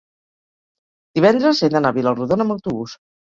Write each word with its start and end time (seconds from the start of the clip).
divendres 1.19 1.61
he 1.63 1.69
d'anar 1.75 1.93
a 1.95 1.97
Vila-rodona 1.99 2.47
amb 2.47 2.57
autobús. 2.59 2.97